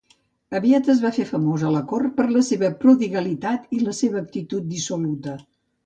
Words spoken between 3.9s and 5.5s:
seva actitud dissoluta.